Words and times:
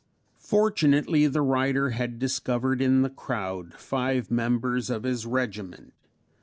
Fortunately 0.39 1.27
the 1.27 1.43
writer 1.43 1.91
had 1.91 2.17
discovered 2.17 2.81
in 2.81 3.03
the 3.03 3.09
crowd 3.11 3.75
five 3.75 4.31
members 4.31 4.89
of 4.89 5.03
his 5.03 5.27
regiment. 5.27 5.93